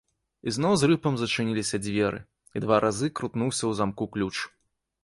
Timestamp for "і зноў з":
0.49-0.87